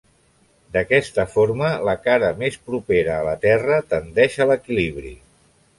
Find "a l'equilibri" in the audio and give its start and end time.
4.47-5.17